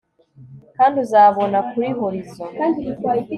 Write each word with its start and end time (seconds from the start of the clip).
Kandi 0.77 0.95
uzabona 1.05 1.57
kuri 1.71 1.89
horizon 1.99 2.51